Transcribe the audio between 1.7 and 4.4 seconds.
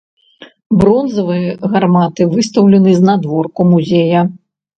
гарматы выстаўлены знадворку музея.